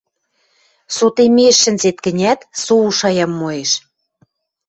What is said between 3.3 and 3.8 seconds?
моэш.